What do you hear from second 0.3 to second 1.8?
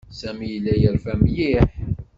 yella yerfa mliḥ.